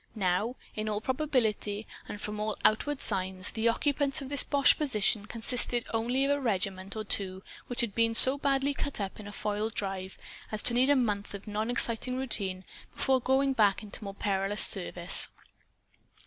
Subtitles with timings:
[0.15, 5.27] Now, in all probability, and from all outward signs, the occupants of this boche position
[5.27, 9.27] consisted only of a regiment or two which had been so badly cut up, in
[9.27, 10.17] a foiled drive,
[10.51, 14.63] as to need a month of non exciting routine before going back into more perilous
[14.63, 15.29] service.